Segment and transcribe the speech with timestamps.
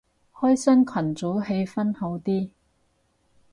[0.33, 2.49] 開新群組氣氛好啲